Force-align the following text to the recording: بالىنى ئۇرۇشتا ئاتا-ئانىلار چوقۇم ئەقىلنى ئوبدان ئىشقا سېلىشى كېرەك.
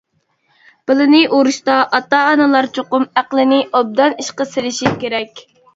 بالىنى 0.91 1.19
ئۇرۇشتا 1.39 1.75
ئاتا-ئانىلار 1.99 2.71
چوقۇم 2.79 3.07
ئەقىلنى 3.11 3.63
ئوبدان 3.69 4.21
ئىشقا 4.25 4.53
سېلىشى 4.57 4.99
كېرەك. 5.07 5.51